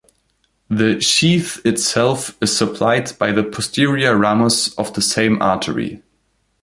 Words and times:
The 0.67 0.99
sheath 0.99 1.63
itself 1.63 2.35
is 2.41 2.57
supplied 2.57 3.15
by 3.19 3.33
the 3.33 3.43
posterior 3.43 4.17
ramus 4.17 4.73
of 4.73 4.91
the 4.95 5.01
same 5.03 5.39
artery. 5.43 6.01